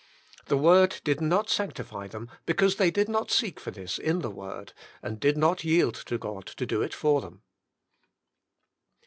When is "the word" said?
0.47-0.99, 4.21-4.73